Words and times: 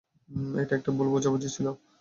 এটা 0.55 0.73
একটা 0.75 0.91
ভুল 0.91 1.07
বোঝাবুঝি 1.13 1.49
ছিলো। 1.55 1.71